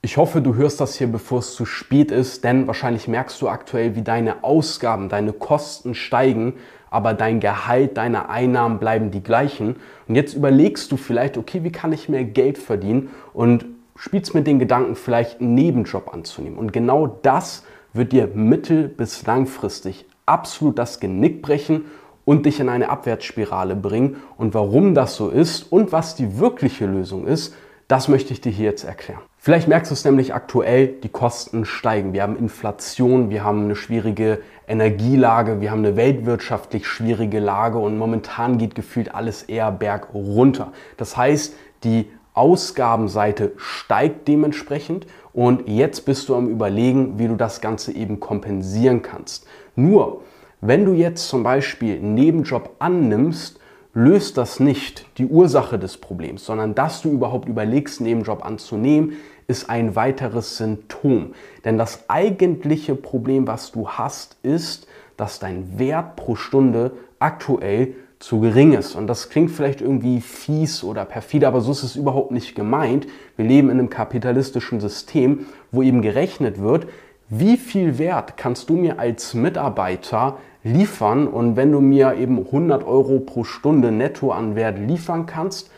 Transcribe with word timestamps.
Ich 0.00 0.16
hoffe, 0.16 0.40
du 0.40 0.54
hörst 0.54 0.80
das 0.80 0.94
hier, 0.94 1.08
bevor 1.08 1.40
es 1.40 1.54
zu 1.54 1.66
spät 1.66 2.12
ist, 2.12 2.44
denn 2.44 2.68
wahrscheinlich 2.68 3.08
merkst 3.08 3.42
du 3.42 3.48
aktuell, 3.48 3.96
wie 3.96 4.02
deine 4.02 4.44
Ausgaben, 4.44 5.08
deine 5.08 5.32
Kosten 5.32 5.92
steigen, 5.96 6.54
aber 6.88 7.14
dein 7.14 7.40
Gehalt, 7.40 7.96
deine 7.96 8.28
Einnahmen 8.28 8.78
bleiben 8.78 9.10
die 9.10 9.24
gleichen. 9.24 9.74
Und 10.06 10.14
jetzt 10.14 10.34
überlegst 10.34 10.92
du 10.92 10.96
vielleicht, 10.96 11.36
okay, 11.36 11.64
wie 11.64 11.72
kann 11.72 11.92
ich 11.92 12.08
mehr 12.08 12.22
Geld 12.22 12.58
verdienen 12.58 13.10
und 13.34 13.66
spielst 13.96 14.36
mit 14.36 14.46
den 14.46 14.60
Gedanken, 14.60 14.94
vielleicht 14.94 15.40
einen 15.40 15.54
Nebenjob 15.54 16.14
anzunehmen. 16.14 16.58
Und 16.58 16.72
genau 16.72 17.08
das 17.08 17.64
wird 17.92 18.12
dir 18.12 18.28
mittel- 18.28 18.86
bis 18.86 19.26
langfristig 19.26 20.06
absolut 20.26 20.78
das 20.78 21.00
Genick 21.00 21.42
brechen 21.42 21.86
und 22.24 22.46
dich 22.46 22.60
in 22.60 22.68
eine 22.68 22.90
Abwärtsspirale 22.90 23.74
bringen. 23.74 24.18
Und 24.36 24.54
warum 24.54 24.94
das 24.94 25.16
so 25.16 25.28
ist 25.28 25.72
und 25.72 25.90
was 25.90 26.14
die 26.14 26.38
wirkliche 26.38 26.86
Lösung 26.86 27.26
ist, 27.26 27.56
das 27.88 28.06
möchte 28.06 28.32
ich 28.32 28.40
dir 28.40 28.52
hier 28.52 28.66
jetzt 28.66 28.84
erklären. 28.84 29.22
Vielleicht 29.40 29.68
merkst 29.68 29.90
du 29.90 29.94
es 29.94 30.04
nämlich 30.04 30.34
aktuell, 30.34 30.88
die 30.88 31.08
Kosten 31.08 31.64
steigen. 31.64 32.12
Wir 32.12 32.22
haben 32.22 32.36
Inflation, 32.36 33.30
wir 33.30 33.44
haben 33.44 33.64
eine 33.64 33.76
schwierige 33.76 34.40
Energielage, 34.66 35.60
wir 35.60 35.70
haben 35.70 35.84
eine 35.84 35.96
weltwirtschaftlich 35.96 36.88
schwierige 36.88 37.38
Lage 37.38 37.78
und 37.78 37.98
momentan 37.98 38.58
geht 38.58 38.74
gefühlt 38.74 39.14
alles 39.14 39.44
eher 39.44 39.70
bergunter. 39.70 40.72
Das 40.96 41.16
heißt, 41.16 41.54
die 41.84 42.10
Ausgabenseite 42.34 43.52
steigt 43.56 44.26
dementsprechend 44.26 45.06
und 45.32 45.68
jetzt 45.68 46.04
bist 46.04 46.28
du 46.28 46.34
am 46.34 46.48
Überlegen, 46.48 47.20
wie 47.20 47.28
du 47.28 47.36
das 47.36 47.60
Ganze 47.60 47.92
eben 47.92 48.18
kompensieren 48.18 49.02
kannst. 49.02 49.46
Nur, 49.76 50.22
wenn 50.60 50.84
du 50.84 50.92
jetzt 50.92 51.28
zum 51.28 51.44
Beispiel 51.44 51.96
einen 51.96 52.14
Nebenjob 52.14 52.74
annimmst, 52.80 53.60
löst 53.94 54.36
das 54.36 54.60
nicht 54.60 55.06
die 55.18 55.26
Ursache 55.26 55.78
des 55.78 55.96
Problems, 55.96 56.44
sondern 56.44 56.74
dass 56.74 57.02
du 57.02 57.10
überhaupt 57.10 57.48
überlegst, 57.48 58.00
einen 58.00 58.08
Nebenjob 58.08 58.44
anzunehmen, 58.44 59.14
ist 59.46 59.70
ein 59.70 59.96
weiteres 59.96 60.58
Symptom. 60.58 61.34
Denn 61.64 61.78
das 61.78 62.04
eigentliche 62.08 62.94
Problem, 62.94 63.46
was 63.46 63.72
du 63.72 63.88
hast, 63.88 64.36
ist, 64.42 64.86
dass 65.16 65.38
dein 65.38 65.78
Wert 65.78 66.16
pro 66.16 66.36
Stunde 66.36 66.92
aktuell 67.18 67.94
zu 68.18 68.40
gering 68.40 68.72
ist. 68.72 68.94
Und 68.94 69.06
das 69.06 69.30
klingt 69.30 69.50
vielleicht 69.50 69.80
irgendwie 69.80 70.20
fies 70.20 70.82
oder 70.82 71.04
perfide, 71.04 71.46
aber 71.46 71.60
so 71.60 71.70
ist 71.70 71.82
es 71.82 71.96
überhaupt 71.96 72.30
nicht 72.30 72.54
gemeint. 72.54 73.06
Wir 73.36 73.46
leben 73.46 73.70
in 73.70 73.78
einem 73.78 73.90
kapitalistischen 73.90 74.80
System, 74.80 75.46
wo 75.70 75.82
eben 75.82 76.02
gerechnet 76.02 76.60
wird, 76.60 76.86
wie 77.30 77.56
viel 77.56 77.98
Wert 77.98 78.36
kannst 78.36 78.70
du 78.70 78.74
mir 78.74 78.98
als 78.98 79.34
Mitarbeiter 79.34 80.38
liefern 80.64 81.28
und 81.28 81.56
wenn 81.56 81.72
du 81.72 81.80
mir 81.80 82.14
eben 82.14 82.38
100 82.38 82.84
Euro 82.84 83.20
pro 83.20 83.44
Stunde 83.44 83.92
netto 83.92 84.32
an 84.32 84.56
Wert 84.56 84.78
liefern 84.78 85.26
kannst, 85.26 85.70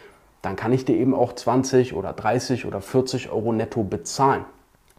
dann 0.42 0.56
kann 0.56 0.72
ich 0.72 0.84
dir 0.84 0.96
eben 0.96 1.14
auch 1.14 1.34
20 1.34 1.94
oder 1.94 2.12
30 2.12 2.66
oder 2.66 2.80
40 2.80 3.30
Euro 3.30 3.52
netto 3.52 3.82
bezahlen. 3.82 4.44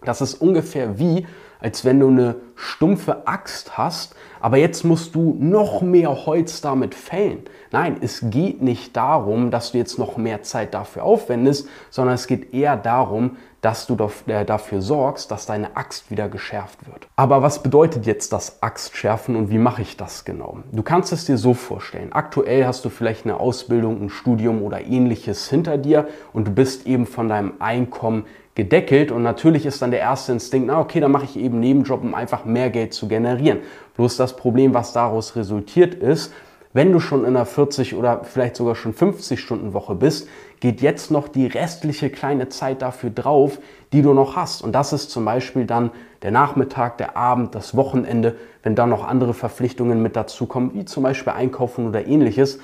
Das 0.04 0.22
ist 0.22 0.36
ungefähr 0.36 1.00
wie, 1.00 1.26
als 1.60 1.86
wenn 1.86 2.00
du 2.00 2.08
eine 2.08 2.36
stumpfe 2.56 3.28
Axt 3.28 3.78
hast, 3.78 4.16
aber 4.40 4.58
jetzt 4.58 4.84
musst 4.84 5.14
du 5.14 5.38
noch 5.40 5.82
mehr 5.82 6.26
Holz 6.26 6.62
damit 6.62 6.96
fällen. 6.96 7.44
Nein, 7.72 7.98
es 8.02 8.22
geht 8.30 8.62
nicht 8.62 8.98
darum, 8.98 9.52
dass 9.52 9.72
du 9.72 9.78
jetzt 9.78 10.00
noch 10.00 10.18
mehr 10.18 10.42
Zeit 10.42 10.74
dafür 10.74 11.04
aufwendest, 11.04 11.70
sondern 11.92 12.16
es 12.16 12.28
geht 12.28 12.54
eher 12.54 12.78
darum, 12.78 13.38
dass 13.62 13.86
du 13.86 13.96
äh, 14.28 14.44
dafür 14.44 14.82
sorgst, 14.82 15.30
dass 15.30 15.46
deine 15.46 15.78
Axt 15.78 16.10
wieder 16.10 16.28
geschärft 16.30 16.88
wird. 16.88 17.08
Aber 17.16 17.44
was 17.44 17.62
bedeutet 17.62 18.06
jetzt 18.08 18.34
das 18.34 18.62
Axtschärfen 18.62 19.36
und 19.36 19.52
wie 19.52 19.60
mache 19.60 19.84
ich 19.84 19.98
das 19.98 20.26
genau? 20.26 20.58
Du 20.72 20.82
kannst 20.82 21.14
es 21.14 21.26
dir 21.26 21.38
so 21.38 21.54
vorstellen. 21.54 22.12
Aktuell 22.12 22.66
hast 22.66 22.84
du 22.84 22.90
vielleicht 22.90 23.26
eine 23.26 23.40
Ausbildung, 23.40 24.02
ein 24.02 24.10
Studium 24.10 24.64
oder 24.64 24.82
ähnliches 24.82 25.48
hinter 25.48 25.78
dir 25.78 26.08
und 26.34 26.48
du 26.48 26.52
bist 26.52 26.88
eben 26.88 27.06
von 27.06 27.30
deinem 27.30 27.54
Einkommen 27.60 28.26
gedeckelt 28.56 29.12
und 29.12 29.24
natürlich 29.24 29.66
ist 29.66 29.82
dann 29.82 29.92
der 29.92 30.02
erste 30.02 30.34
Instinkt, 30.34 30.68
na 30.68 30.80
okay, 30.80 31.00
dann 31.00 31.12
mache 31.12 31.26
ich 31.26 31.38
eben 31.38 31.60
Nebenjob, 31.60 32.04
um 32.04 32.14
einfach 32.14 32.44
mehr 32.44 32.70
Geld 32.70 32.94
zu 32.94 33.08
generieren. 33.08 33.60
Bloß 33.96 34.18
das 34.18 34.36
Problem, 34.36 34.74
was 34.74 34.92
daraus 34.92 35.36
resultiert 35.36 35.94
ist, 35.96 36.34
wenn 36.74 36.92
du 36.92 37.00
schon 37.00 37.22
in 37.22 37.36
einer 37.36 37.46
40 37.46 37.96
oder 37.96 38.24
vielleicht 38.24 38.56
sogar 38.56 38.76
schon 38.76 38.94
50 38.94 39.40
Stunden 39.40 39.74
Woche 39.74 39.96
bist, 39.96 40.28
geht 40.62 40.80
jetzt 40.82 41.12
noch 41.12 41.28
die 41.28 41.48
restliche 41.48 42.10
kleine 42.10 42.48
Zeit 42.48 42.82
dafür 42.82 43.10
drauf, 43.10 43.60
die 43.92 44.02
du 44.02 44.14
noch 44.14 44.36
hast. 44.38 44.62
Und 44.62 44.72
das 44.72 44.94
ist 44.94 45.10
zum 45.12 45.26
Beispiel 45.26 45.66
dann 45.66 45.92
der 46.22 46.32
Nachmittag, 46.32 46.98
der 46.98 47.18
Abend, 47.18 47.56
das 47.56 47.76
Wochenende, 47.76 48.38
wenn 48.64 48.76
dann 48.76 48.90
noch 48.90 49.06
andere 49.06 49.34
Verpflichtungen 49.34 50.02
mit 50.02 50.16
dazukommen, 50.16 50.74
wie 50.76 50.86
zum 50.86 51.04
Beispiel 51.04 51.34
Einkaufen 51.34 51.88
oder 51.88 52.08
ähnliches, 52.08 52.60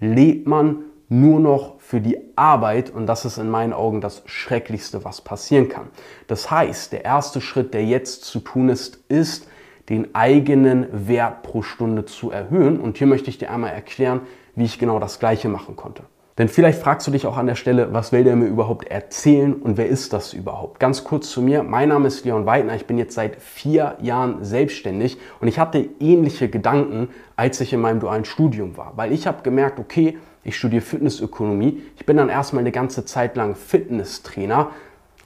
lebt 0.00 0.48
man 0.48 0.78
nur 1.10 1.40
noch 1.40 1.78
für 1.78 2.00
die 2.00 2.18
Arbeit 2.36 2.88
und 2.88 3.06
das 3.06 3.26
ist 3.26 3.36
in 3.36 3.50
meinen 3.50 3.74
Augen 3.74 4.00
das 4.00 4.22
Schrecklichste, 4.24 5.04
was 5.04 5.20
passieren 5.20 5.68
kann. 5.68 5.88
Das 6.26 6.50
heißt, 6.50 6.92
der 6.92 7.04
erste 7.04 7.42
Schritt, 7.42 7.74
der 7.74 7.84
jetzt 7.84 8.24
zu 8.24 8.40
tun 8.40 8.70
ist, 8.70 9.04
ist, 9.08 9.46
den 9.90 10.14
eigenen 10.14 10.86
Wert 11.06 11.42
pro 11.42 11.60
Stunde 11.60 12.06
zu 12.06 12.30
erhöhen. 12.30 12.80
Und 12.80 12.96
hier 12.96 13.06
möchte 13.06 13.28
ich 13.28 13.36
dir 13.36 13.50
einmal 13.50 13.72
erklären, 13.72 14.22
wie 14.54 14.64
ich 14.64 14.78
genau 14.78 14.98
das 14.98 15.18
Gleiche 15.18 15.50
machen 15.50 15.76
konnte. 15.76 16.04
Denn 16.42 16.48
vielleicht 16.48 16.82
fragst 16.82 17.06
du 17.06 17.12
dich 17.12 17.24
auch 17.24 17.36
an 17.36 17.46
der 17.46 17.54
Stelle, 17.54 17.92
was 17.92 18.10
will 18.10 18.24
der 18.24 18.34
mir 18.34 18.46
überhaupt 18.46 18.88
erzählen 18.88 19.52
und 19.52 19.76
wer 19.76 19.86
ist 19.86 20.12
das 20.12 20.32
überhaupt? 20.32 20.80
Ganz 20.80 21.04
kurz 21.04 21.30
zu 21.30 21.40
mir, 21.40 21.62
mein 21.62 21.90
Name 21.90 22.08
ist 22.08 22.24
Leon 22.24 22.46
Weidner, 22.46 22.74
ich 22.74 22.86
bin 22.86 22.98
jetzt 22.98 23.14
seit 23.14 23.40
vier 23.40 23.96
Jahren 24.02 24.42
selbstständig 24.42 25.18
und 25.40 25.46
ich 25.46 25.60
hatte 25.60 25.88
ähnliche 26.00 26.48
Gedanken, 26.48 27.10
als 27.36 27.60
ich 27.60 27.72
in 27.72 27.80
meinem 27.80 28.00
dualen 28.00 28.24
Studium 28.24 28.76
war. 28.76 28.94
Weil 28.96 29.12
ich 29.12 29.28
habe 29.28 29.44
gemerkt, 29.44 29.78
okay, 29.78 30.18
ich 30.42 30.56
studiere 30.56 30.82
Fitnessökonomie, 30.82 31.80
ich 31.96 32.06
bin 32.06 32.16
dann 32.16 32.28
erstmal 32.28 32.62
eine 32.62 32.72
ganze 32.72 33.04
Zeit 33.04 33.36
lang 33.36 33.54
Fitnesstrainer, 33.54 34.72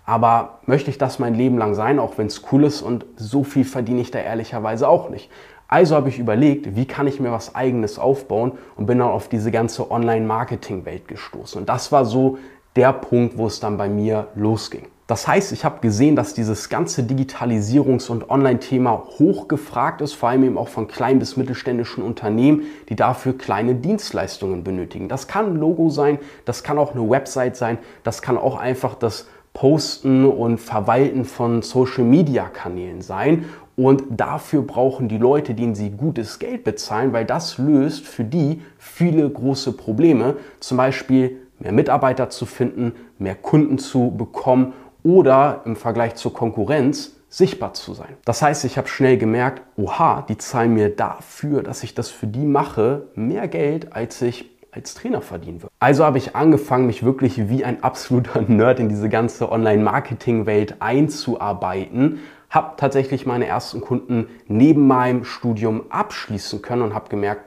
aber 0.05 0.59
möchte 0.67 0.91
ich 0.91 0.99
das 0.99 1.19
mein 1.19 1.35
Leben 1.35 1.57
lang 1.57 1.75
sein, 1.75 1.99
auch 1.99 2.19
wenn 2.19 2.27
es 2.27 2.43
cool 2.53 2.65
ist 2.65 2.83
und 2.83 3.07
so 3.17 3.43
viel 3.43 3.65
verdiene 3.65 4.03
ich 4.03 4.11
da 4.11 4.19
ehrlicherweise 4.19 4.87
auch 4.87 5.09
nicht. 5.09 5.31
Also 5.69 5.97
habe 5.97 6.09
ich 6.09 6.19
überlegt, 6.19 6.77
wie 6.77 6.87
kann 6.87 7.07
ich 7.07 7.19
mir 7.19 7.33
was 7.33 7.55
eigenes 7.55 7.99
aufbauen 7.99 8.53
und 8.77 8.87
bin 8.87 8.99
dann 8.99 9.09
auf 9.09 9.29
diese 9.29 9.51
ganze 9.51 9.91
Online-Marketing-Welt 9.91 11.09
gestoßen. 11.09 11.61
Und 11.61 11.69
das 11.69 11.91
war 11.91 12.05
so 12.05 12.39
der 12.77 12.93
Punkt, 12.93 13.39
wo 13.39 13.47
es 13.47 13.59
dann 13.59 13.77
bei 13.77 13.89
mir 13.89 14.29
losging. 14.35 14.87
Das 15.07 15.29
heißt, 15.29 15.53
ich 15.53 15.65
habe 15.65 15.81
gesehen, 15.81 16.17
dass 16.17 16.35
dieses 16.35 16.69
ganze 16.69 17.03
Digitalisierungs- 17.03 18.11
und 18.11 18.29
Online-Thema 18.29 19.05
hochgefragt 19.19 20.01
ist, 20.01 20.15
vor 20.15 20.31
allem 20.31 20.43
eben 20.43 20.59
auch 20.59 20.67
von 20.67 20.89
kleinen 20.89 21.21
bis 21.21 21.37
mittelständischen 21.37 22.03
Unternehmen, 22.03 22.63
die 22.89 22.97
dafür 22.97 23.39
kleine 23.39 23.77
Dienstleistungen 23.77 24.65
benötigen. 24.65 25.09
Das 25.09 25.29
kann 25.29 25.47
ein 25.47 25.57
Logo 25.57 25.91
sein, 25.91 26.19
das 26.45 26.65
kann 26.65 26.77
auch 26.77 26.93
eine 26.93 27.09
Website 27.09 27.57
sein, 27.57 27.79
das 28.03 28.21
kann 28.21 28.37
auch 28.37 28.57
einfach 28.57 28.97
das 28.97 29.29
Posten 29.57 30.27
und 30.27 30.59
Verwalten 30.59 31.25
von 31.25 31.63
Social-Media-Kanälen 31.63 33.01
sein. 33.01 33.47
Und 33.75 34.03
dafür 34.11 34.61
brauchen 34.61 35.09
die 35.09 35.17
Leute, 35.17 35.55
denen 35.55 35.75
sie 35.75 35.89
gutes 35.91 36.39
Geld 36.39 36.63
bezahlen, 36.63 37.15
weil 37.15 37.25
das 37.25 37.57
löst 37.57 38.07
für 38.07 38.25
die 38.25 38.61
viele 38.77 39.29
große 39.29 39.73
Probleme. 39.73 40.37
Zum 40.61 40.77
Beispiel 40.77 41.39
mehr 41.59 41.73
Mitarbeiter 41.73 42.29
zu 42.29 42.45
finden, 42.45 42.93
mehr 43.19 43.35
Kunden 43.35 43.79
zu 43.79 44.13
bekommen 44.15 44.75
oder 45.03 45.63
im 45.65 45.75
Vergleich 45.75 46.17
zur 46.17 46.35
Konkurrenz 46.35 47.17
sichtbar 47.31 47.73
zu 47.73 47.95
sein. 47.95 48.15
Das 48.27 48.43
heißt, 48.43 48.67
ich 48.67 48.77
habe 48.77 48.89
schnell 48.89 49.17
gemerkt, 49.17 49.63
oha, 49.79 50.23
die 50.29 50.37
zahlen 50.37 50.75
mir 50.75 50.91
dafür, 50.91 51.63
dass 51.63 51.83
ich 51.83 51.95
das 51.95 52.11
für 52.11 52.27
die 52.27 52.45
mache, 52.45 53.07
mehr 53.15 53.49
Geld, 53.49 53.95
als 53.95 54.21
ich 54.21 54.51
als 54.77 54.95
Trainer 54.95 55.23
verdienen 55.23 55.63
wird. 55.63 55.73
Also 55.81 56.05
habe 56.05 56.19
ich 56.19 56.37
angefangen, 56.37 56.87
mich 56.87 57.03
wirklich 57.03 57.49
wie 57.49 57.65
ein 57.65 57.83
absoluter 57.83 58.43
Nerd 58.47 58.79
in 58.79 58.89
diese 58.89 59.09
ganze 59.09 59.51
Online-Marketing-Welt 59.51 60.77
einzuarbeiten, 60.81 62.21
habe 62.51 62.75
tatsächlich 62.77 63.27
meine 63.27 63.47
ersten 63.47 63.81
Kunden 63.81 64.29
neben 64.47 64.87
meinem 64.87 65.25
Studium 65.25 65.83
abschließen 65.91 66.63
können 66.63 66.83
und 66.83 66.95
habe 66.95 67.09
gemerkt, 67.09 67.43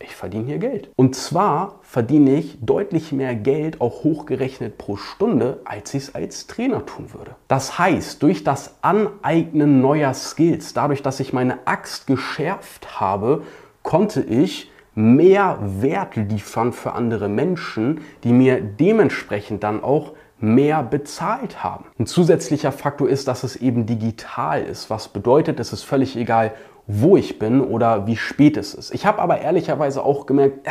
ich 0.00 0.14
verdiene 0.14 0.44
hier 0.44 0.58
Geld. 0.58 0.90
Und 0.96 1.14
zwar 1.14 1.78
verdiene 1.82 2.34
ich 2.34 2.58
deutlich 2.60 3.12
mehr 3.12 3.34
Geld, 3.34 3.80
auch 3.80 4.04
hochgerechnet 4.04 4.76
pro 4.76 4.96
Stunde, 4.96 5.60
als 5.64 5.94
ich 5.94 6.04
es 6.04 6.14
als 6.14 6.46
Trainer 6.46 6.84
tun 6.84 7.14
würde. 7.14 7.36
Das 7.48 7.78
heißt, 7.78 8.22
durch 8.22 8.44
das 8.44 8.76
Aneignen 8.82 9.80
neuer 9.80 10.12
Skills, 10.12 10.74
dadurch, 10.74 11.02
dass 11.02 11.20
ich 11.20 11.32
meine 11.32 11.66
Axt 11.66 12.06
geschärft 12.06 13.00
habe, 13.00 13.44
konnte 13.82 14.20
ich 14.20 14.70
mehr 14.94 15.58
Wert 15.60 16.16
liefern 16.16 16.72
für 16.72 16.92
andere 16.92 17.28
Menschen, 17.28 18.00
die 18.22 18.32
mir 18.32 18.60
dementsprechend 18.60 19.62
dann 19.62 19.82
auch 19.82 20.12
mehr 20.38 20.82
bezahlt 20.82 21.62
haben. 21.64 21.86
Ein 21.98 22.06
zusätzlicher 22.06 22.72
Faktor 22.72 23.08
ist, 23.08 23.28
dass 23.28 23.44
es 23.44 23.56
eben 23.56 23.86
digital 23.86 24.62
ist, 24.62 24.90
was 24.90 25.08
bedeutet, 25.08 25.60
es 25.60 25.72
ist 25.72 25.82
völlig 25.84 26.16
egal, 26.16 26.52
wo 26.86 27.16
ich 27.16 27.38
bin 27.38 27.60
oder 27.62 28.06
wie 28.06 28.16
spät 28.16 28.56
es 28.56 28.74
ist. 28.74 28.92
Ich 28.92 29.06
habe 29.06 29.22
aber 29.22 29.40
ehrlicherweise 29.40 30.02
auch 30.02 30.26
gemerkt, 30.26 30.66
äh, 30.66 30.70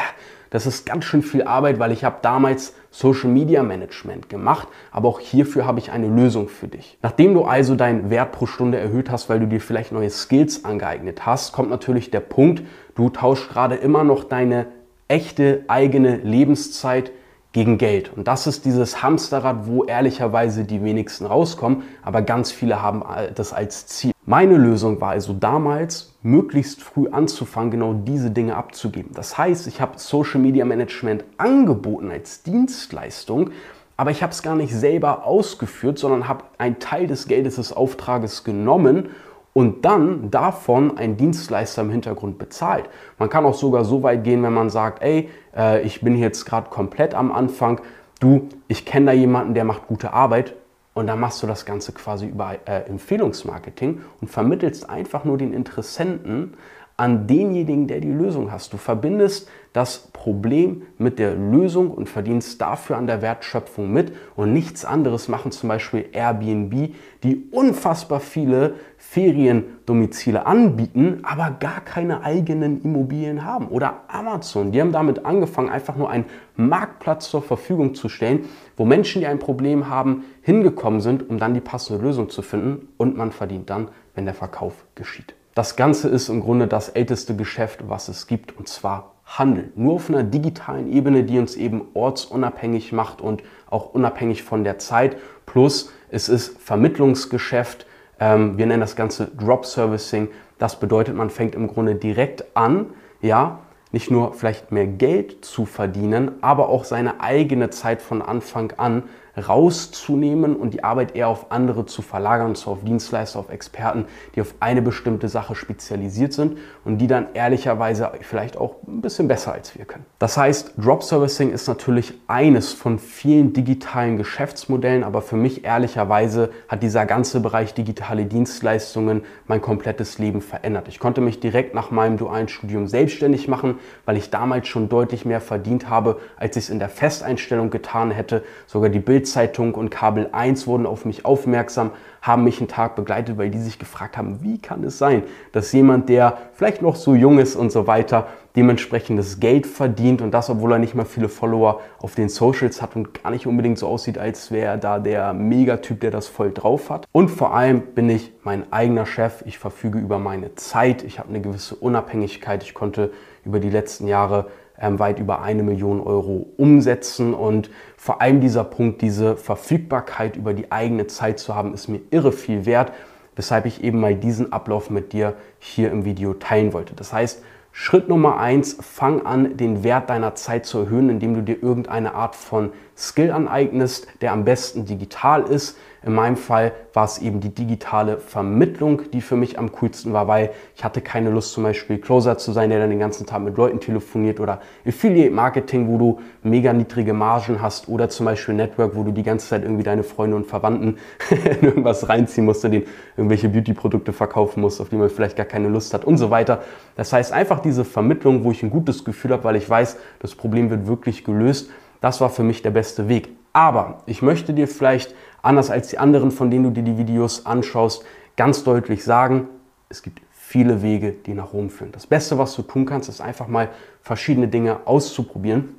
das 0.53 0.67
ist 0.67 0.85
ganz 0.85 1.05
schön 1.05 1.23
viel 1.23 1.41
Arbeit, 1.41 1.79
weil 1.79 1.91
ich 1.91 2.03
habe 2.03 2.17
damals 2.21 2.75
Social 2.91 3.27
Media 3.27 3.63
Management 3.63 4.29
gemacht, 4.29 4.67
aber 4.91 5.09
auch 5.09 5.19
hierfür 5.19 5.65
habe 5.65 5.79
ich 5.79 5.91
eine 5.91 6.05
Lösung 6.07 6.47
für 6.47 6.67
dich. 6.67 7.00
Nachdem 7.01 7.33
du 7.33 7.44
also 7.44 7.73
deinen 7.73 8.11
Wert 8.11 8.33
pro 8.33 8.45
Stunde 8.45 8.77
erhöht 8.77 9.09
hast, 9.09 9.29
weil 9.29 9.39
du 9.39 9.47
dir 9.47 9.59
vielleicht 9.59 9.91
neue 9.91 10.11
Skills 10.11 10.63
angeeignet 10.63 11.25
hast, 11.25 11.53
kommt 11.53 11.71
natürlich 11.71 12.11
der 12.11 12.19
Punkt, 12.19 12.61
du 12.94 13.09
tauschst 13.09 13.50
gerade 13.50 13.73
immer 13.73 14.03
noch 14.03 14.25
deine 14.25 14.67
echte 15.07 15.63
eigene 15.67 16.17
Lebenszeit 16.17 17.11
gegen 17.53 17.77
Geld. 17.77 18.11
Und 18.15 18.27
das 18.27 18.47
ist 18.47 18.65
dieses 18.65 19.01
Hamsterrad, 19.01 19.67
wo 19.67 19.85
ehrlicherweise 19.85 20.65
die 20.65 20.83
wenigsten 20.83 21.25
rauskommen, 21.25 21.83
aber 22.01 22.21
ganz 22.23 22.51
viele 22.51 22.81
haben 22.81 23.03
das 23.35 23.53
als 23.53 23.88
Ziel. 23.88 24.11
Meine 24.25 24.57
Lösung 24.57 25.00
war 25.00 25.11
also 25.11 25.33
damals, 25.33 26.15
möglichst 26.23 26.81
früh 26.81 27.09
anzufangen, 27.09 27.71
genau 27.71 27.94
diese 27.94 28.31
Dinge 28.31 28.55
abzugeben. 28.55 29.11
Das 29.13 29.38
heißt, 29.38 29.67
ich 29.67 29.81
habe 29.81 30.00
Social 30.00 30.39
Media 30.39 30.65
Management 30.65 31.23
angeboten 31.38 32.09
als 32.09 32.41
Dienstleistung, 32.41 33.51
aber 33.97 34.09
ich 34.11 34.23
habe 34.23 34.31
es 34.31 34.41
gar 34.41 34.55
nicht 34.55 34.73
selber 34.73 35.25
ausgeführt, 35.25 36.00
sondern 36.00 36.27
habe 36.27 36.45
einen 36.57 36.79
Teil 36.79 37.05
des 37.05 37.27
Geldes 37.27 37.57
des 37.57 37.71
Auftrages 37.71 38.44
genommen 38.44 39.09
und 39.53 39.85
dann 39.85 40.31
davon 40.31 40.97
ein 40.97 41.15
Dienstleister 41.17 41.83
im 41.83 41.91
Hintergrund 41.91 42.38
bezahlt. 42.38 42.89
Man 43.19 43.29
kann 43.29 43.45
auch 43.45 43.53
sogar 43.53 43.85
so 43.85 44.03
weit 44.03 44.23
gehen, 44.23 44.44
wenn 44.44 44.53
man 44.53 44.69
sagt, 44.69 45.01
ey, 45.03 45.29
äh, 45.55 45.81
ich 45.83 46.01
bin 46.01 46.17
jetzt 46.17 46.45
gerade 46.45 46.69
komplett 46.69 47.13
am 47.13 47.31
Anfang, 47.31 47.79
du, 48.19 48.50
ich 48.67 48.85
kenne 48.85 49.07
da 49.07 49.11
jemanden, 49.11 49.53
der 49.53 49.63
macht 49.63 49.88
gute 49.88 50.13
Arbeit 50.13 50.55
und 50.94 51.07
dann 51.07 51.19
machst 51.19 51.41
du 51.44 51.47
das 51.47 51.65
Ganze 51.65 51.91
quasi 51.91 52.27
über 52.27 52.55
äh, 52.65 52.81
Empfehlungsmarketing 52.81 54.01
und 54.21 54.27
vermittelst 54.27 54.89
einfach 54.89 55.23
nur 55.23 55.38
den 55.38 55.53
Interessenten 55.53 56.55
an 56.97 57.27
denjenigen, 57.27 57.88
der 57.88 58.00
die 58.00 58.11
Lösung 58.11 58.51
hast. 58.51 58.73
Du 58.73 58.77
verbindest 58.77 59.50
das 59.73 60.09
Problem 60.13 60.83
mit 60.99 61.17
der 61.17 61.33
Lösung 61.33 61.89
und 61.89 62.07
verdienst 62.07 62.61
dafür 62.61 62.95
an 62.95 63.07
der 63.07 63.23
Wertschöpfung 63.23 63.91
mit. 63.91 64.13
Und 64.35 64.53
nichts 64.53 64.85
anderes 64.85 65.27
machen 65.27 65.51
zum 65.51 65.67
Beispiel 65.67 66.05
Airbnb, 66.11 66.93
die 67.23 67.49
unfassbar 67.51 68.19
viele 68.19 68.75
Feriendomizile 68.99 70.45
anbieten, 70.45 71.19
aber 71.23 71.57
gar 71.59 71.81
keine 71.81 72.21
eigenen 72.21 72.83
Immobilien 72.83 73.43
haben. 73.43 73.67
Oder 73.67 74.01
Amazon, 74.07 74.71
die 74.71 74.79
haben 74.79 74.91
damit 74.91 75.25
angefangen, 75.25 75.69
einfach 75.69 75.95
nur 75.95 76.09
einen 76.09 76.25
Marktplatz 76.55 77.29
zur 77.29 77.41
Verfügung 77.41 77.95
zu 77.95 78.09
stellen, 78.09 78.45
wo 78.77 78.85
Menschen, 78.85 79.21
die 79.21 79.27
ein 79.27 79.39
Problem 79.39 79.89
haben, 79.89 80.23
hingekommen 80.43 81.01
sind, 81.01 81.29
um 81.29 81.39
dann 81.39 81.55
die 81.55 81.61
passende 81.61 82.01
Lösung 82.01 82.29
zu 82.29 82.43
finden. 82.43 82.89
Und 82.97 83.17
man 83.17 83.31
verdient 83.31 83.71
dann, 83.71 83.89
wenn 84.13 84.25
der 84.25 84.35
Verkauf 84.35 84.85
geschieht. 84.93 85.33
Das 85.55 85.75
Ganze 85.75 86.09
ist 86.09 86.29
im 86.29 86.41
Grunde 86.41 86.67
das 86.67 86.89
älteste 86.89 87.35
Geschäft, 87.35 87.87
was 87.87 88.07
es 88.07 88.27
gibt, 88.27 88.57
und 88.57 88.67
zwar 88.67 89.12
Handel. 89.25 89.71
Nur 89.75 89.93
auf 89.93 90.09
einer 90.09 90.23
digitalen 90.23 90.91
Ebene, 90.91 91.23
die 91.23 91.39
uns 91.39 91.55
eben 91.55 91.87
ortsunabhängig 91.93 92.91
macht 92.91 93.21
und 93.21 93.43
auch 93.69 93.93
unabhängig 93.93 94.43
von 94.43 94.63
der 94.63 94.79
Zeit. 94.79 95.17
Plus 95.45 95.91
es 96.09 96.29
ist 96.29 96.59
Vermittlungsgeschäft. 96.61 97.85
Ähm, 98.19 98.57
wir 98.57 98.65
nennen 98.65 98.81
das 98.81 98.95
Ganze 98.95 99.27
Drop 99.27 99.65
Servicing. 99.65 100.29
Das 100.59 100.79
bedeutet, 100.79 101.15
man 101.15 101.29
fängt 101.29 101.55
im 101.55 101.67
Grunde 101.67 101.95
direkt 101.95 102.55
an, 102.55 102.87
ja, 103.21 103.59
nicht 103.91 104.09
nur 104.09 104.33
vielleicht 104.33 104.71
mehr 104.71 104.87
Geld 104.87 105.45
zu 105.45 105.65
verdienen, 105.65 106.31
aber 106.41 106.69
auch 106.69 106.83
seine 106.83 107.21
eigene 107.21 107.69
Zeit 107.69 108.01
von 108.01 108.21
Anfang 108.21 108.73
an 108.77 109.03
rauszunehmen 109.38 110.56
und 110.56 110.74
die 110.74 110.83
Arbeit 110.83 111.15
eher 111.15 111.27
auf 111.27 111.51
andere 111.51 111.85
zu 111.85 112.01
verlagern, 112.01 112.47
und 112.47 112.68
auf 112.68 112.83
Dienstleister, 112.83 113.39
auf 113.39 113.50
Experten, 113.50 114.06
die 114.35 114.41
auf 114.41 114.53
eine 114.59 114.81
bestimmte 114.81 115.27
Sache 115.27 115.56
spezialisiert 115.56 116.33
sind 116.33 116.57
und 116.85 117.00
die 117.00 117.07
dann 117.07 117.27
ehrlicherweise 117.33 118.12
vielleicht 118.21 118.57
auch 118.57 118.75
ein 118.88 119.01
bisschen 119.01 119.27
besser 119.27 119.53
als 119.53 119.77
wir 119.77 119.85
können. 119.85 120.06
Das 120.19 120.38
heißt, 120.38 120.74
Drop 120.77 121.03
Servicing 121.03 121.51
ist 121.51 121.68
natürlich 121.68 122.13
eines 122.27 122.74
von 122.74 123.00
vielen 123.00 123.53
digitalen 123.53 124.18
Geschäftsmodellen, 124.18 125.03
aber 125.03 125.21
für 125.21 125.36
mich 125.36 125.63
ehrlicherweise 125.65 126.51
hat 126.68 126.83
dieser 126.83 127.06
ganze 127.06 127.39
Bereich 127.39 127.74
digitale 127.74 128.25
Dienstleistungen 128.25 129.24
mein 129.47 129.62
komplettes 129.62 130.19
Leben 130.19 130.41
verändert. 130.41 130.88
Ich 130.88 131.00
konnte 131.00 131.21
mich 131.21 131.39
direkt 131.39 131.74
nach 131.74 131.91
meinem 131.91 132.18
dualen 132.18 132.47
Studium 132.47 132.88
selbstständig 132.88 133.47
machen, 133.47 133.79
weil 134.06 134.18
ich 134.18 134.29
damals 134.29 134.68
schon 134.68 134.89
deutlich 134.89 135.25
mehr 135.25 135.41
verdient 135.41 135.89
habe, 135.89 136.19
als 136.38 136.56
ich 136.56 136.65
es 136.65 136.69
in 136.69 136.79
der 136.79 136.89
Festeinstellung 136.89 137.69
getan 137.69 138.12
hätte. 138.12 138.44
Sogar 138.68 138.89
die 138.89 139.00
Bild 139.00 139.22
Bildzeitung 139.23 139.73
und 139.73 139.89
Kabel 139.89 140.27
1 140.33 140.67
wurden 140.67 140.85
auf 140.85 141.05
mich 141.05 141.23
aufmerksam, 141.23 141.91
haben 142.21 142.43
mich 142.43 142.59
einen 142.59 142.67
Tag 142.67 142.97
begleitet, 142.97 143.37
weil 143.37 143.49
die 143.49 143.59
sich 143.59 143.79
gefragt 143.79 144.17
haben, 144.17 144.43
wie 144.43 144.57
kann 144.57 144.83
es 144.83 144.97
sein, 144.97 145.23
dass 145.53 145.71
jemand, 145.71 146.09
der 146.09 146.37
vielleicht 146.53 146.81
noch 146.81 146.97
so 146.97 147.15
jung 147.15 147.39
ist 147.39 147.55
und 147.55 147.71
so 147.71 147.87
weiter, 147.87 148.27
dementsprechendes 148.57 149.39
Geld 149.39 149.65
verdient 149.65 150.21
und 150.21 150.31
das, 150.31 150.49
obwohl 150.49 150.73
er 150.73 150.79
nicht 150.79 150.93
mal 150.93 151.05
viele 151.05 151.29
Follower 151.29 151.79
auf 151.99 152.15
den 152.15 152.27
Socials 152.27 152.81
hat 152.81 152.97
und 152.97 153.23
gar 153.23 153.31
nicht 153.31 153.47
unbedingt 153.47 153.79
so 153.79 153.87
aussieht, 153.87 154.17
als 154.17 154.51
wäre 154.51 154.73
er 154.73 154.77
da 154.77 154.99
der 154.99 155.33
Megatyp, 155.33 156.01
der 156.01 156.11
das 156.11 156.27
voll 156.27 156.51
drauf 156.51 156.89
hat. 156.89 157.07
Und 157.13 157.29
vor 157.29 157.55
allem 157.55 157.79
bin 157.81 158.09
ich 158.09 158.33
mein 158.43 158.71
eigener 158.73 159.05
Chef. 159.05 159.41
Ich 159.45 159.57
verfüge 159.57 159.99
über 159.99 160.19
meine 160.19 160.53
Zeit. 160.55 161.03
Ich 161.03 161.17
habe 161.17 161.29
eine 161.29 161.39
gewisse 161.39 161.75
Unabhängigkeit. 161.75 162.61
Ich 162.63 162.73
konnte 162.73 163.11
über 163.45 163.61
die 163.61 163.69
letzten 163.69 164.07
Jahre 164.07 164.47
weit 164.77 165.19
über 165.19 165.41
eine 165.41 165.63
Million 165.63 166.01
Euro 166.01 166.47
umsetzen. 166.57 167.33
Und 167.33 167.69
vor 167.97 168.21
allem 168.21 168.41
dieser 168.41 168.63
Punkt, 168.63 169.01
diese 169.01 169.35
Verfügbarkeit 169.35 170.35
über 170.35 170.53
die 170.53 170.71
eigene 170.71 171.07
Zeit 171.07 171.39
zu 171.39 171.55
haben, 171.55 171.73
ist 171.73 171.87
mir 171.87 172.01
irre 172.11 172.31
viel 172.31 172.65
wert, 172.65 172.91
weshalb 173.35 173.65
ich 173.65 173.83
eben 173.83 173.99
mal 173.99 174.15
diesen 174.15 174.51
Ablauf 174.51 174.89
mit 174.89 175.13
dir 175.13 175.35
hier 175.59 175.91
im 175.91 176.05
Video 176.05 176.33
teilen 176.33 176.73
wollte. 176.73 176.95
Das 176.95 177.13
heißt, 177.13 177.43
Schritt 177.75 178.07
Nummer 178.07 178.37
eins, 178.37 178.77
fang 178.81 179.25
an, 179.25 179.57
den 179.57 179.83
Wert 179.83 180.11
deiner 180.11 180.35
Zeit 180.35 180.67
zu 180.67 180.79
erhöhen, 180.79 181.09
indem 181.09 181.33
du 181.33 181.41
dir 181.41 181.61
irgendeine 181.63 182.13
Art 182.13 182.35
von 182.35 182.71
Skill 182.95 183.31
aneignest, 183.31 184.07
der 184.21 184.31
am 184.31 184.45
besten 184.45 184.85
digital 184.85 185.41
ist. 185.41 185.77
In 186.05 186.13
meinem 186.13 186.35
Fall 186.35 186.73
war 186.94 187.05
es 187.05 187.17
eben 187.19 187.39
die 187.39 187.53
digitale 187.53 188.17
Vermittlung, 188.17 189.03
die 189.13 189.21
für 189.21 189.38
mich 189.38 189.57
am 189.57 189.71
coolsten 189.71 190.11
war, 190.11 190.27
weil 190.27 190.51
ich 190.75 190.83
hatte 190.83 191.00
keine 191.00 191.29
Lust 191.29 191.53
zum 191.53 191.63
Beispiel 191.63 191.97
Closer 191.97 192.38
zu 192.38 192.51
sein, 192.51 192.69
der 192.69 192.79
dann 192.79 192.89
den 192.89 193.00
ganzen 193.00 193.25
Tag 193.25 193.41
mit 193.41 193.55
Leuten 193.55 193.79
telefoniert 193.79 194.41
oder 194.41 194.59
Affiliate 194.85 195.31
Marketing, 195.31 195.88
wo 195.88 195.97
du 195.97 196.19
mega 196.44 196.73
niedrige 196.73 197.13
Margen 197.13 197.61
hast 197.61 197.88
oder 197.88 198.09
zum 198.09 198.25
Beispiel 198.25 198.53
Network, 198.53 198.95
wo 198.95 199.03
du 199.03 199.11
die 199.11 199.23
ganze 199.23 199.47
Zeit 199.47 199.63
irgendwie 199.63 199.83
deine 199.83 200.03
Freunde 200.03 200.35
und 200.35 200.45
Verwandten 200.45 200.97
in 201.29 201.67
irgendwas 201.67 202.09
reinziehen 202.09 202.45
musst, 202.45 202.65
denen 202.65 202.83
irgendwelche 203.15 203.47
Beauty-Produkte 203.47 204.11
verkaufen 204.11 204.59
musst, 204.59 204.81
auf 204.81 204.89
die 204.89 204.97
man 204.97 205.09
vielleicht 205.09 205.38
gar 205.38 205.45
keine 205.45 205.69
Lust 205.69 205.94
hat 205.94 206.03
und 206.03 206.17
so 206.17 206.29
weiter. 206.29 206.63
Das 206.97 207.13
heißt 207.13 207.31
einfach 207.31 207.59
diese 207.59 207.85
Vermittlung, 207.85 208.44
wo 208.44 208.51
ich 208.51 208.61
ein 208.61 208.69
gutes 208.69 209.05
Gefühl 209.05 209.31
habe, 209.31 209.45
weil 209.45 209.55
ich 209.55 209.69
weiß, 209.69 209.97
das 210.19 210.35
Problem 210.35 210.69
wird 210.69 210.85
wirklich 210.85 211.23
gelöst. 211.23 211.69
Das 212.01 212.19
war 212.19 212.29
für 212.29 212.44
mich 212.44 212.61
der 212.61 212.71
beste 212.71 213.07
Weg. 213.07 213.29
Aber 213.53 214.00
ich 214.07 214.21
möchte 214.21 214.53
dir 214.53 214.67
vielleicht 214.67 215.13
anders 215.43 215.69
als 215.69 215.89
die 215.89 215.99
anderen, 215.99 216.31
von 216.31 216.49
denen 216.49 216.63
du 216.63 216.71
dir 216.71 216.83
die 216.83 216.97
Videos 216.97 217.45
anschaust, 217.45 218.03
ganz 218.35 218.63
deutlich 218.63 219.03
sagen, 219.03 219.47
es 219.89 220.01
gibt 220.01 220.21
viele 220.31 220.81
Wege, 220.81 221.11
die 221.11 221.35
nach 221.35 221.53
Rom 221.53 221.69
führen. 221.69 221.91
Das 221.91 222.07
Beste, 222.07 222.39
was 222.39 222.55
du 222.55 222.63
tun 222.63 222.85
kannst, 222.85 223.09
ist 223.09 223.21
einfach 223.21 223.47
mal 223.47 223.69
verschiedene 224.01 224.47
Dinge 224.47 224.79
auszuprobieren. 224.85 225.75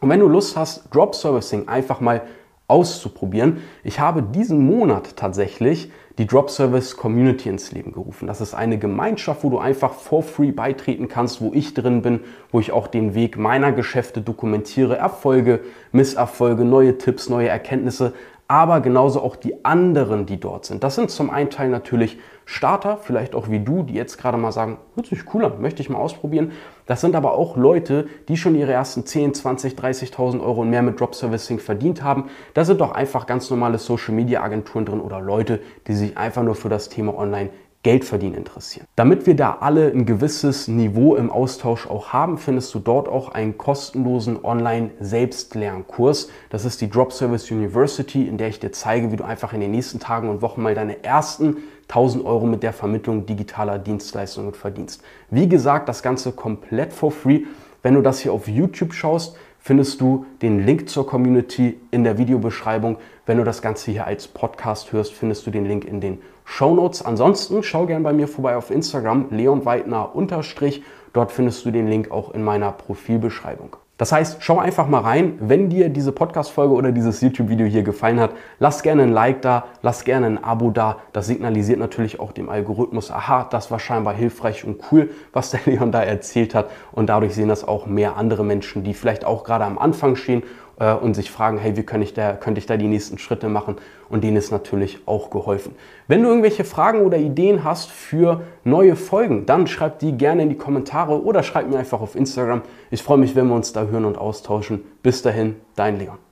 Und 0.00 0.08
wenn 0.08 0.20
du 0.20 0.28
Lust 0.28 0.56
hast, 0.56 0.94
Drop 0.94 1.14
Servicing 1.14 1.68
einfach 1.68 2.00
mal 2.00 2.22
auszuprobieren, 2.68 3.58
ich 3.82 4.00
habe 4.00 4.22
diesen 4.22 4.64
Monat 4.64 5.16
tatsächlich 5.16 5.90
die 6.18 6.26
Drop 6.26 6.50
Service 6.50 6.96
Community 6.96 7.48
ins 7.48 7.72
Leben 7.72 7.92
gerufen. 7.92 8.26
Das 8.26 8.40
ist 8.40 8.52
eine 8.52 8.78
Gemeinschaft, 8.78 9.44
wo 9.44 9.50
du 9.50 9.58
einfach 9.58 9.94
for 9.94 10.22
free 10.22 10.50
beitreten 10.50 11.08
kannst, 11.08 11.40
wo 11.40 11.52
ich 11.54 11.74
drin 11.74 12.02
bin, 12.02 12.20
wo 12.50 12.60
ich 12.60 12.72
auch 12.72 12.88
den 12.88 13.14
Weg 13.14 13.38
meiner 13.38 13.72
Geschäfte 13.72 14.20
dokumentiere, 14.20 14.96
Erfolge, 14.96 15.60
Misserfolge, 15.92 16.64
neue 16.64 16.98
Tipps, 16.98 17.28
neue 17.28 17.48
Erkenntnisse, 17.48 18.12
aber 18.48 18.80
genauso 18.80 19.22
auch 19.22 19.36
die 19.36 19.62
anderen, 19.64 20.24
die 20.24 20.40
dort 20.40 20.64
sind. 20.64 20.82
Das 20.82 20.94
sind 20.94 21.10
zum 21.10 21.28
einen 21.28 21.50
Teil 21.50 21.68
natürlich 21.68 22.18
Starter, 22.46 22.96
vielleicht 22.96 23.34
auch 23.34 23.50
wie 23.50 23.60
du, 23.60 23.82
die 23.82 23.92
jetzt 23.92 24.16
gerade 24.16 24.38
mal 24.38 24.52
sagen, 24.52 24.78
hört 24.94 25.06
sich 25.06 25.34
cool 25.34 25.44
an, 25.44 25.60
möchte 25.60 25.82
ich 25.82 25.90
mal 25.90 25.98
ausprobieren. 25.98 26.52
Das 26.86 27.02
sind 27.02 27.14
aber 27.14 27.34
auch 27.34 27.58
Leute, 27.58 28.08
die 28.28 28.38
schon 28.38 28.54
ihre 28.54 28.72
ersten 28.72 29.04
10, 29.04 29.34
20, 29.34 29.74
30.000 29.74 30.40
Euro 30.40 30.62
und 30.62 30.70
mehr 30.70 30.80
mit 30.80 30.98
Drop 30.98 31.14
Servicing 31.14 31.58
verdient 31.58 32.02
haben. 32.02 32.30
Da 32.54 32.64
sind 32.64 32.80
doch 32.80 32.92
einfach 32.92 33.26
ganz 33.26 33.50
normale 33.50 33.76
Social 33.76 34.14
Media 34.14 34.42
Agenturen 34.42 34.86
drin 34.86 35.00
oder 35.02 35.20
Leute, 35.20 35.60
die 35.86 35.94
sich 35.94 36.16
einfach 36.16 36.42
nur 36.42 36.54
für 36.54 36.70
das 36.70 36.88
Thema 36.88 37.18
Online 37.18 37.50
Geldverdienen 37.84 38.36
interessieren. 38.36 38.86
Damit 38.96 39.26
wir 39.26 39.36
da 39.36 39.58
alle 39.60 39.90
ein 39.90 40.04
gewisses 40.04 40.66
Niveau 40.66 41.14
im 41.14 41.30
Austausch 41.30 41.86
auch 41.86 42.12
haben, 42.12 42.36
findest 42.36 42.74
du 42.74 42.80
dort 42.80 43.08
auch 43.08 43.28
einen 43.28 43.56
kostenlosen 43.56 44.44
Online-Selbstlernkurs. 44.44 46.28
Das 46.50 46.64
ist 46.64 46.80
die 46.80 46.90
Drop 46.90 47.12
Service 47.12 47.50
University, 47.50 48.26
in 48.26 48.36
der 48.36 48.48
ich 48.48 48.58
dir 48.58 48.72
zeige, 48.72 49.12
wie 49.12 49.16
du 49.16 49.24
einfach 49.24 49.52
in 49.52 49.60
den 49.60 49.70
nächsten 49.70 50.00
Tagen 50.00 50.28
und 50.28 50.42
Wochen 50.42 50.62
mal 50.62 50.74
deine 50.74 51.04
ersten 51.04 51.58
1000 51.82 52.24
Euro 52.24 52.46
mit 52.46 52.62
der 52.62 52.72
Vermittlung 52.72 53.26
digitaler 53.26 53.78
Dienstleistungen 53.78 54.54
verdienst. 54.54 55.02
Wie 55.30 55.48
gesagt, 55.48 55.88
das 55.88 56.02
Ganze 56.02 56.32
komplett 56.32 56.92
for 56.92 57.12
free. 57.12 57.44
Wenn 57.82 57.94
du 57.94 58.02
das 58.02 58.18
hier 58.18 58.32
auf 58.32 58.48
YouTube 58.48 58.92
schaust, 58.92 59.36
findest 59.58 60.00
du 60.00 60.26
den 60.42 60.66
Link 60.66 60.88
zur 60.88 61.06
Community 61.06 61.78
in 61.90 62.04
der 62.04 62.18
Videobeschreibung. 62.18 62.98
Wenn 63.24 63.38
du 63.38 63.44
das 63.44 63.62
Ganze 63.62 63.90
hier 63.90 64.06
als 64.06 64.26
Podcast 64.28 64.92
hörst, 64.92 65.12
findest 65.12 65.46
du 65.46 65.50
den 65.50 65.64
Link 65.64 65.84
in 65.84 66.00
den 66.00 66.18
Show 66.50 66.74
Notes. 66.74 67.04
Ansonsten 67.04 67.62
schau 67.62 67.84
gerne 67.86 68.02
bei 68.02 68.12
mir 68.12 68.26
vorbei 68.26 68.56
auf 68.56 68.70
Instagram, 68.70 69.26
leonweidner 69.30 70.16
unterstrich. 70.16 70.82
Dort 71.12 71.30
findest 71.30 71.64
du 71.64 71.70
den 71.70 71.86
Link 71.86 72.10
auch 72.10 72.32
in 72.32 72.42
meiner 72.42 72.72
Profilbeschreibung. 72.72 73.76
Das 73.98 74.12
heißt, 74.12 74.38
schau 74.40 74.58
einfach 74.58 74.88
mal 74.88 75.00
rein. 75.00 75.34
Wenn 75.40 75.68
dir 75.68 75.88
diese 75.88 76.10
Podcast-Folge 76.10 76.72
oder 76.72 76.90
dieses 76.90 77.20
YouTube-Video 77.20 77.66
hier 77.66 77.82
gefallen 77.82 78.18
hat, 78.18 78.30
lass 78.60 78.82
gerne 78.82 79.02
ein 79.02 79.12
Like 79.12 79.42
da, 79.42 79.66
lass 79.82 80.04
gerne 80.04 80.26
ein 80.26 80.42
Abo 80.42 80.70
da. 80.70 80.98
Das 81.12 81.26
signalisiert 81.26 81.78
natürlich 81.78 82.18
auch 82.18 82.32
dem 82.32 82.48
Algorithmus, 82.48 83.10
aha, 83.10 83.46
das 83.50 83.70
war 83.70 83.78
scheinbar 83.78 84.14
hilfreich 84.14 84.64
und 84.64 84.80
cool, 84.90 85.10
was 85.32 85.50
der 85.50 85.60
Leon 85.66 85.92
da 85.92 86.02
erzählt 86.02 86.54
hat. 86.54 86.70
Und 86.92 87.08
dadurch 87.08 87.34
sehen 87.34 87.48
das 87.48 87.66
auch 87.66 87.86
mehr 87.86 88.16
andere 88.16 88.44
Menschen, 88.44 88.84
die 88.84 88.94
vielleicht 88.94 89.24
auch 89.24 89.44
gerade 89.44 89.64
am 89.64 89.78
Anfang 89.78 90.16
stehen 90.16 90.42
äh, 90.78 90.94
und 90.94 91.14
sich 91.14 91.30
fragen, 91.30 91.58
hey, 91.58 91.76
wie 91.76 91.82
könnte 91.82 92.04
ich, 92.04 92.14
da, 92.14 92.32
könnte 92.32 92.58
ich 92.58 92.66
da 92.66 92.76
die 92.76 92.86
nächsten 92.86 93.18
Schritte 93.18 93.48
machen? 93.48 93.76
Und 94.08 94.24
denen 94.24 94.36
ist 94.36 94.50
natürlich 94.50 95.00
auch 95.06 95.30
geholfen. 95.30 95.74
Wenn 96.06 96.22
du 96.22 96.28
irgendwelche 96.28 96.64
Fragen 96.64 97.02
oder 97.02 97.18
Ideen 97.18 97.64
hast 97.64 97.90
für 97.90 98.42
neue 98.64 98.96
Folgen, 98.96 99.46
dann 99.46 99.66
schreib 99.66 99.98
die 99.98 100.12
gerne 100.12 100.42
in 100.42 100.48
die 100.48 100.56
Kommentare 100.56 101.22
oder 101.22 101.42
schreib 101.42 101.68
mir 101.68 101.78
einfach 101.78 102.00
auf 102.00 102.14
Instagram. 102.14 102.62
Ich 102.90 103.02
freue 103.02 103.18
mich, 103.18 103.36
wenn 103.36 103.48
wir 103.48 103.54
uns 103.54 103.72
da 103.72 103.84
hören 103.84 104.04
und 104.04 104.16
austauschen. 104.16 104.84
Bis 105.02 105.22
dahin, 105.22 105.56
dein 105.76 105.98
Leon. 105.98 106.27